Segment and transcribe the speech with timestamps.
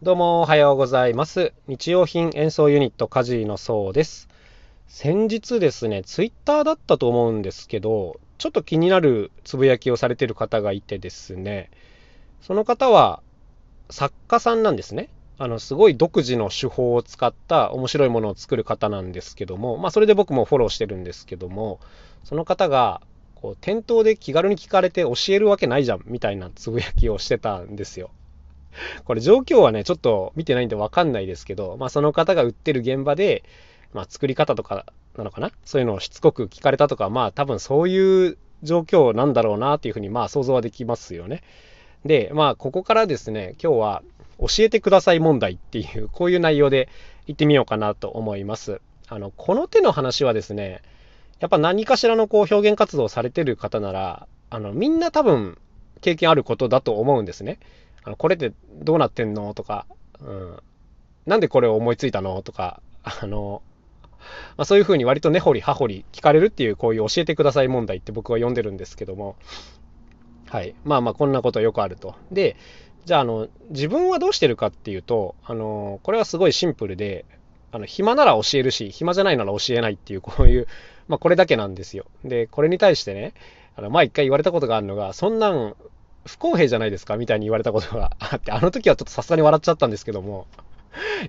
[0.00, 1.52] どうもおはようございます。
[1.66, 4.28] 日用品演奏ユニットカジーのそうです。
[4.86, 11.68] 先日ですね、ツイッターだったと思うんですけど、ちょっと気になるつぶやきをされてる方がいてですね、
[12.40, 13.24] その方は
[13.90, 15.08] 作家さんなんですね。
[15.36, 21.80] あの、すごい独自の手法を使った面白いものを作る方なんですけども、まあそれで僕もフォローしてるんですけども、
[22.22, 23.02] その方が、
[23.34, 28.10] こう、店頭で気軽に聞かれて教えるわけないじゃん、みたいなつぶやきをしてたんですよ。
[29.04, 33.44] これ状況はね、ちょっと見てないんでわかんないですけど、まあその方が売ってる現場で、
[33.92, 35.50] まあ作り方とかなのかな？
[35.64, 41.42] そういうのをしつこく聞かれたとか、まあ多分そういう状況なんだろうなっていうふうにまあ想像はできますよね。
[42.04, 44.02] で、まあここからですね、今日は
[44.38, 46.88] 教えてください問題っていう、こういう内容で
[47.26, 48.80] 言ってみようかなと思います。
[49.08, 50.82] あの、この手の話はですね、
[51.40, 55.58] やっぱ何かしらのこう表現活動をされてる方なら、あの、みんな多分
[56.00, 57.58] 経験あることだと思うんですね。
[58.04, 59.54] あのこれってどうなってんの？
[59.54, 59.86] とか、
[60.20, 60.56] うん、
[61.26, 62.42] なんでこれを思いついたの？
[62.42, 63.62] とか、あの、
[64.56, 69.36] まあ、そういうふうに割と根掘り葉掘り聞かれるっていうこういう教えてください問題って僕は読んでるんですけども、
[70.46, 70.74] はい。
[70.84, 72.14] まあまあこんなことよくあると。
[72.32, 72.56] で、
[73.04, 77.24] じゃああの、自分はどうしてるかっていうと、あの、これはすごいシンプルで、
[77.70, 80.66] あの、暇なら教えるし、暇じゃないなら教えないっていうこういう、
[81.06, 82.06] まあこれだけなんですよ。
[82.24, 83.34] で、これに対してね、
[83.76, 85.76] あの、まあ一回言われたことがあるのが、そんなん
[86.28, 90.46] 不公平じゃないですかみたいに言われたことがあって、あの時はちょっとさすがに笑っちゃったんですけども、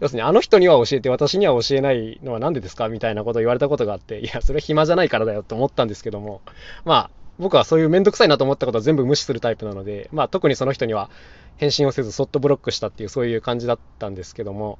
[0.02, 6.41] 要するにあの人には教えて私には教えないのは何でですかみたいなことを言われたことがあって、いや、それは暇じゃないからだよと思ったんですけども、
[6.86, 11.09] まあ、僕はそういうめんどくさいなと思ったことは全部無視するタイプなので、まあ特にその人には
[11.58, 14.80] 返信をせずそっとブロックしたっていうそういう感じだったんですけども、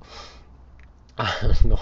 [1.16, 1.34] あ
[1.66, 1.78] の、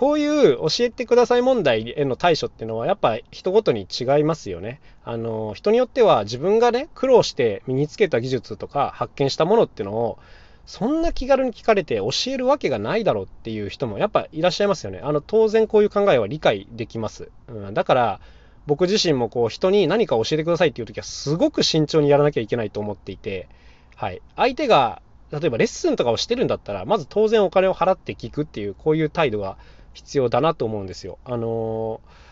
[0.00, 4.80] こういう教えてください問題への対処っていうのはやっぱ人ごとに違いますよね。
[5.04, 10.18] あの、人によっては自分がね、苦労して身につけた技術とか発見したものっていうのを
[10.64, 15.00] そんな気軽に聞かれて教えるわけがないだろうっていう人もやっぱいらっしゃいますよね。
[15.04, 17.28] あの、当然こういう考えは理解できます。
[17.48, 18.20] うん、だから、
[18.66, 23.50] 僕自身もこう人に何か教えてくださいっていう時はすごく慎重にやらなきゃいけないと思っていて、
[23.96, 24.22] はい。
[24.34, 29.58] 相手が、例えばレッスンとかをしてるんだったら、まず当然お金を払って聞くっていう、こういう態度が
[29.92, 31.18] 必要だなと思うんですよ。
[31.24, 32.30] あのー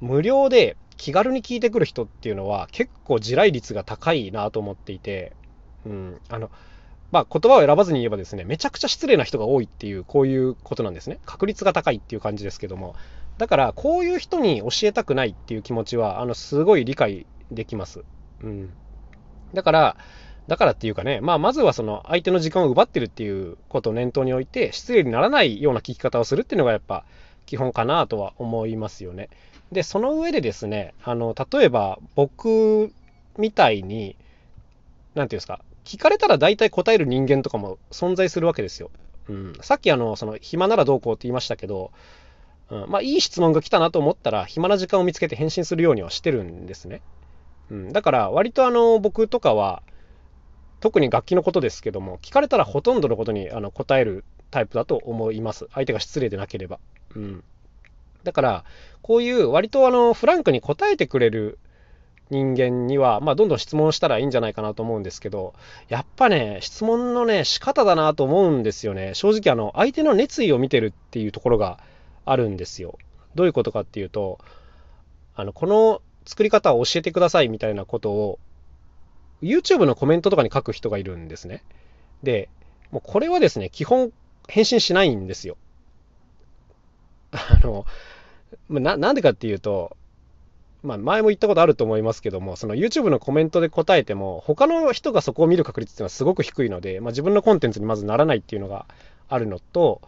[0.00, 5.32] 無料で気軽に聞いてくる人っていうのは結構地雷率が高いなと思っていて、
[5.86, 6.50] うん、あの、
[7.10, 11.20] まあ、言葉を選ばずに言えばですね、めちゃくちゃ失礼な人が多いっていう、こういうことなんですね。
[11.24, 12.96] 確率が高いっていう感じですけども。
[13.38, 18.04] だから、こういう人に教えたくないっていう気持ちは、あの、すごい理解できます。
[18.42, 18.76] うん。
[19.54, 19.96] だから、
[20.48, 27.04] だからっていうかね、まあ、まずはその相手の時間を奪ってるっていうことを念頭に置いて、失礼にならないような聞き方をするっていうのがやっぱ
[27.46, 29.28] 基本かなとは思いますよね。
[29.70, 32.92] で、その上でですね、あの、例えば僕
[33.36, 34.16] みたいに、
[35.14, 38.90] なんていうんですか、聞かれたら大体答える人間とかも存在するわけですよ。
[39.28, 41.92] うん、さっきあの、その、暇ならどうこうって言いましたけど、
[42.70, 47.02] うん、まあ、いい質問が来たなと思ったら、暇な時間を見つけて返信するようにはしてるんですね。
[47.70, 49.82] うん、だから、割とあの、僕とかは、
[50.80, 55.66] 特に楽器のことですけども、聞かれたらほとんどのことにあの答えるタイプだと思います。
[55.72, 56.78] 相手が失礼でなければ。
[57.14, 57.44] うん。
[58.24, 58.64] だから、
[59.02, 61.58] こういう割とあの、フランクに答えてくれる
[62.30, 65.54] 人間には、まあ、どんどん質問したらいいんじゃないかなと思うんですけど、
[65.88, 69.14] やっぱね、質問のね、仕方だなと思うんですよね。
[69.14, 71.78] 正直、あの、相手の熱意を見てるっていうところが
[72.24, 72.98] あるんですよ。
[73.34, 74.38] どういうことかっていうと、
[75.34, 78.38] あの、この作り方を教えてくださいみたいなことを、
[79.42, 81.62] YouTube のコメントとかに書く人がいるんですね。
[82.22, 82.48] で、
[82.90, 84.12] もうこれはですね、基本
[84.48, 85.56] 返信しないんですよ。
[87.32, 87.84] あの、
[88.68, 89.96] ななんでかっていうと、
[90.82, 98.86] まあ、前も言ったことあると思いますけども、その YouTube のコメントで答えても、他の人がそこを見る確率っていうのはすごく低いので、まあ、自分のコンテンツにまずならないっていうのが
[99.28, 100.00] あるのと、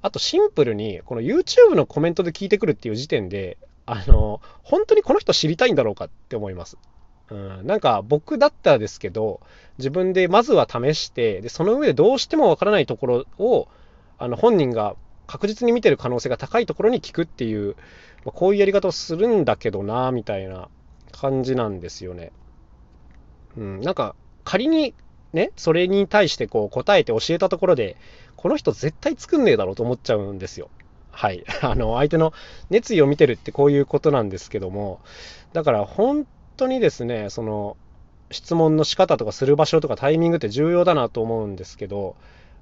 [0.00, 3.56] あとシンプルに、この YouTube のコメントで聞いてくるっていう時点で、
[3.86, 6.76] あの、本当にこの人知りたいんだろうかって思います。
[7.30, 9.40] うん、なんか僕だったらですけど、
[9.78, 13.68] 自分でまずは試して、で、その上でどうしてもわからないところを、
[14.18, 14.96] あの、本人が
[15.26, 17.76] 確実に見てる可能性が高いところに聞くっていう、
[18.24, 20.68] まあ、こういうやり方をするんだけどな、みたいな
[21.12, 22.32] 感じなんですよね。
[23.56, 24.14] うん、なんか
[24.44, 24.94] 仮に
[25.32, 27.96] ね、それに対してこう答えて教えたところで、
[28.36, 30.70] この人絶対作んねえだろうと思っちゃうんですよ。
[31.10, 31.44] はい。
[31.60, 32.32] あの、相手の
[32.70, 35.00] 熱意を見てるってこういうことなんですけども、
[35.52, 36.26] だから本
[36.58, 37.76] 当にですね、その、
[38.30, 42.16] 質問の仕方とかする場所とかタイミングって重要だなと思うんですけど、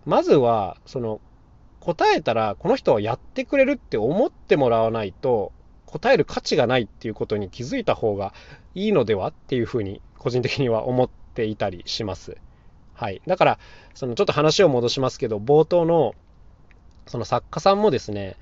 [0.05, 1.21] まずは、その、
[1.87, 5.53] 答えたらこの人はやってくれるって思ってもらわないと
[5.87, 8.35] 答える価値がないっていうことに気づいた方が
[8.75, 12.39] いいのではっていうふうに個人的には思っていたりします。
[12.95, 13.23] はい。
[13.27, 13.59] だから、
[13.95, 16.15] そのちょっと話を戻しますけど、冒頭の、
[17.07, 18.35] その作家さんもですね、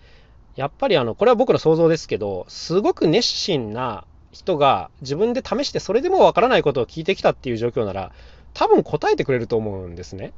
[0.56, 8.12] やっぱりあの、これは僕の想像ですけど、すごく熱心な人が自分で試してそれでもわからないことを聞いてきたっていう状況なら、
[8.52, 10.32] 多分答えてくれると思うんですね。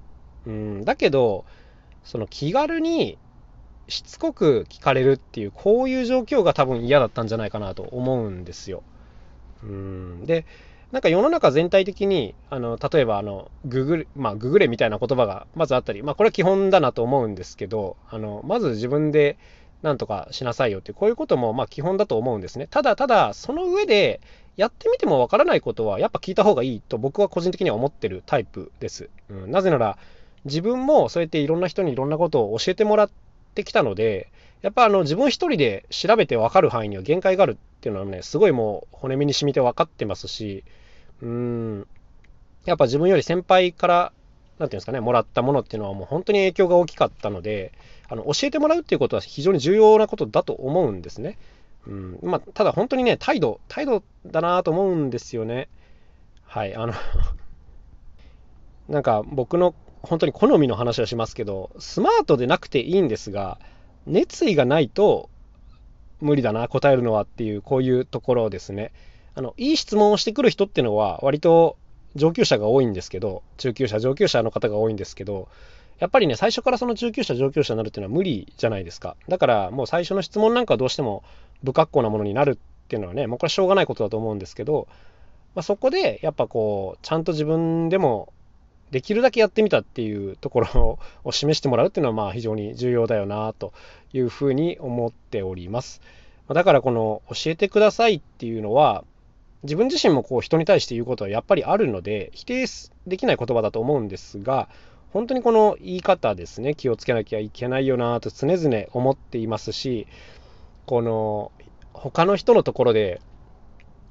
[0.46, 1.44] うん、だけど、
[2.04, 3.18] その気軽に
[3.88, 8.82] しつこく聞かれるっていう、こういう状況が多分嫌だったんじゃないかなと思うんですよ。
[9.62, 10.46] うん、で、
[10.92, 19.36] なんか世の中全体的に、あの例えばあのググれ、まあ、ググれみたいな言葉がまずあったり、まあ、これは基本だなと思うんですけど、あのまず自分で
[19.82, 22.66] なんとかしなさいよってこういうこともまあ基本だと思うんですね。
[22.70, 24.20] ただただ、その上で、
[24.56, 29.10] やってみてもわからないことはやっぱ聞いた方がいいと僕は個人的には思ってるタイプです。
[29.28, 29.98] うん、なぜなら、
[30.46, 33.10] 自分もそうやっていろんな人にいろんなことを教えてもらっ
[33.54, 34.30] てきたので、
[34.62, 40.64] やっぱあの自分一人で調べてわかる範囲には限界があるっていうのはね、すごいもう骨身に染みて分かってますし、
[41.20, 41.86] うん、
[42.64, 44.12] やっぱ自分より先輩から、
[44.58, 47.72] なんていうんですかね、もらったものっていうのはもう本当に影響が大きかったので、
[48.08, 51.38] あの教えてもらうっていうことは非常に重要なことだと思うんですね。
[51.86, 55.68] うんまあ、ただ本当にね、態度、態度だなと思うんですよね。
[56.44, 56.94] はい、あの
[58.88, 63.58] なんか僕の本当に好みの話をしますけど、スマートでなくていいんですが、
[64.06, 65.28] 熱意がないと
[66.20, 68.92] 無理だな、答えるのはっていう、こういうところですね。
[69.34, 71.76] あの、いい質問をしてくる人っていうのは、割と
[72.14, 75.48] 上級者が多いんですけど、中級者、上級者の方が多いんですけど、
[75.98, 79.16] やっぱりね、最初からその中級者、上級者になるっていうのは無理じゃないですか。
[79.28, 81.24] だから、もう最初の質問なんかはどうしても
[81.64, 84.88] 不格好なものになるっていうのはね、もうこれはしょうがないことだと思うんですけど、
[85.54, 88.32] まあ、そこで、やっぱこう、ちゃんと自分でも
[88.90, 93.72] できるだけやってみたっていうところを示してもらうっていうのは、まあ非常に重要だよな、と
[94.12, 96.02] いうふうに思っております。
[96.48, 99.04] だからこの教えてくださいっていうのは、
[99.62, 102.66] 自分自身もこう人に対して言うことはやっぱりあるので、否定
[103.06, 104.68] できない言葉だと思うんですが、
[105.12, 110.06] 本当にこの言い方ですね、気をつけなきゃいけないよなと常々思っていますし、
[110.84, 111.52] この
[111.92, 113.20] 他の人のところで、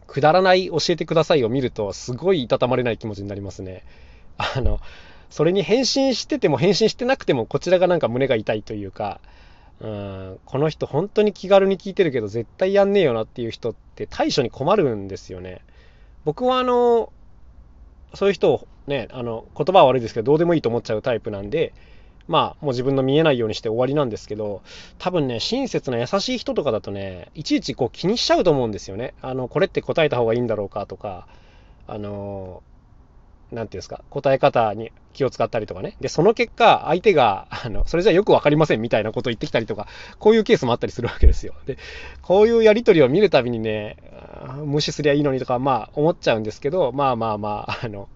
[0.08, 3.84] くだらない教えてくださいを見ると、すごいいたたまれない気持ちになりますね。
[4.38, 4.80] あの、
[5.30, 9.20] それに返信してても返信してなくても、こちらがなんか胸が痛いというか、
[9.80, 15.62] うん、この人本当に気軽に聞いてるけど絶対やんねえよなっていう人って対処に困るんですよね。
[16.24, 17.12] 僕はあの、
[18.14, 21.74] そういう人をね、あの、言葉は悪いですけど、どうでもいいと思っちゃうタイプなんで、
[22.28, 24.62] まあ、もう自分の見えないようにして終わりなんですけど、
[24.98, 29.14] 多分ね、親切な優しい人とかだとね、いちいちこう気にしちゃうと思うんですよね。
[29.22, 31.28] あの、これって答えた方がいいんだろうかとか、
[31.88, 32.64] あの
[33.52, 35.96] なんていうんですか、答え方に気を使ったりとかね。
[36.02, 41.54] で、その結果、相手が、あの、それじゃよくわかりませんみたいなことを言ってきたりとか、こういうケースもあったりするわけですよ。
[41.68, 41.78] で、
[42.24, 43.98] こういうやりとりを見るたびにね、
[44.66, 48.10] 無視すりゃいいのにとか、まあ、思っちゃうんですけど、まあまあまあ、あの、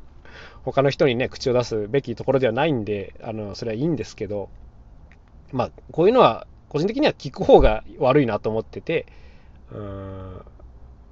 [0.63, 4.49] 他の人にね、口を出すべきところではないんで、あの、それはいいんですけど、
[5.51, 9.07] まあ、こういうのは、個人的には聞く方が悪いなと思ってて、
[9.71, 10.33] うーん、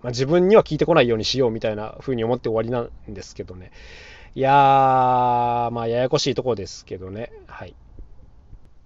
[0.04, 3.72] まあ、自分には聞いてこないようにしようみたいな風に思って終わりなんですけどね。
[4.36, 7.32] いやー、まあ、ややこしいところですけどね。
[7.48, 7.74] はい。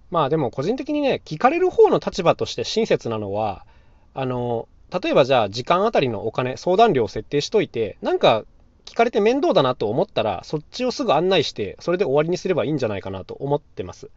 [0.10, 3.66] まあ、でも個人的にね、聞かれる方の立場として親切なのは、
[4.14, 4.68] あの、
[5.02, 8.46] 例えばじゃあ、時間あたりのお金、相談料を設定しといて、なんか
[8.92, 14.10] 聞かれて面倒だなと思ったら、そっちをすぐ案内して、それで終わりにすればいいんじゃないかなと思ってます。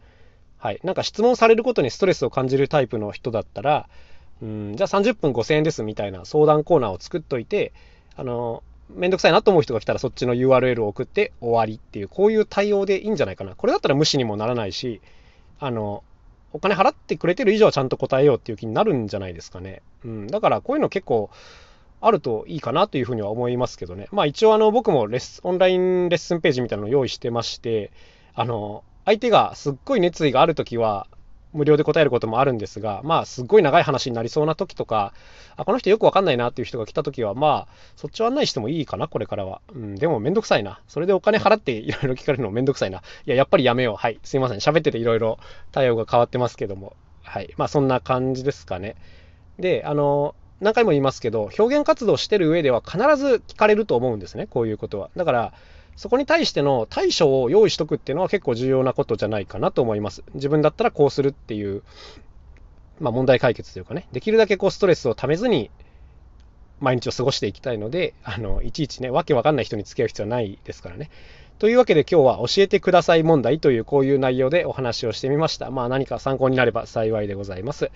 [0.57, 0.81] はい。
[0.83, 3.87] なんか質問されることにストレスを感じるタイプの人だったら、
[4.41, 7.71] うん、じゃあ30分5000円ですみたいな相談コーナーを作っといて、
[8.17, 8.63] あの、
[8.93, 13.55] めんどくさいなと思う人が来たらそっちの URL を送って終わりっていう、こういう対応でいいんじゃないかな。
[13.55, 14.99] これだったら無視にもならないし、
[15.57, 16.03] あの、
[16.51, 19.81] お金払ってくれてる以上はちゃんと答えようっていう気になるんじゃないですかね。
[20.03, 20.27] うん。
[20.27, 21.29] だからこういうの結構
[22.05, 24.07] あるといいかなというふうには思いますけどね。
[24.11, 27.91] まあ一応あの僕もレスオンラインレッスンページみたいなのを用意してまして、
[28.33, 31.07] あの、相手がすっごい熱意があるときは、
[31.55, 35.13] 無料で答えることもあるんですが、まあ、すっごい長い話になりそうな時とか、
[35.55, 39.61] あ、この人よくわかんないなっていう人が来た時は、まあ、そっちを案内してもいいかな、これからは。
[39.73, 40.81] うん、でもめんどくさいな。
[40.87, 42.97] それでお金払っていろいろ聞かれるのめんどくさいな。
[42.97, 43.95] いや、やっぱりやめよう。
[43.95, 44.19] はい。
[44.23, 44.57] すいません。
[44.57, 45.39] 喋ってていろいろ
[45.71, 46.93] 対応が変わってますけども。
[47.21, 47.53] はい。
[47.55, 48.97] まあ、そんな感じですかね。
[49.57, 55.09] で、あの、何回も言いますけど、表現活動してる上では必ず聞かれると思うんですね、こういうことは。
[55.15, 55.53] だから、
[55.95, 60.23] そこに対しての対処を用意しとくっていうのは結構重要なことじゃないかなと思います。
[60.33, 61.83] 自分だったらこうするっていう、
[62.99, 65.71] まあ、問題解決というかね、できるだけこうストレスをためずに
[66.79, 71.09] 毎日を過ごしていきたいので、あの、いちいちね、わけわかんない人に付き合う必要はないですからね。
[71.59, 75.71] というわけで今日は教えてください問題というこういう内容でお話をしてみました。
[75.71, 77.91] まあ何か参考になれば幸いでございます。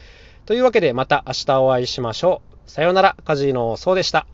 [0.45, 2.49] というわけでまた明日お会いしましょう。
[2.69, 4.27] さようなら、カジノそうでした。